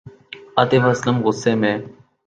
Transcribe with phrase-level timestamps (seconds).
[0.57, 1.75] آطف اسلم غصے میں